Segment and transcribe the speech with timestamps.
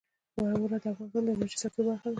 [0.41, 2.09] واوره د افغانستان د انرژۍ سکتور برخه ده.